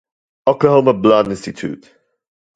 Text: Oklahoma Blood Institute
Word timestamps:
Oklahoma 0.47 0.93
Blood 0.95 1.27
Institute 1.29 1.87